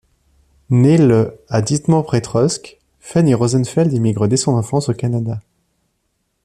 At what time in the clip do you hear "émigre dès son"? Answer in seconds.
3.93-4.53